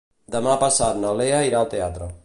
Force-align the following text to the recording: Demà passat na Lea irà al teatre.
Demà 0.35 0.55
passat 0.63 0.97
na 1.05 1.13
Lea 1.21 1.43
irà 1.51 1.61
al 1.61 1.71
teatre. 1.77 2.15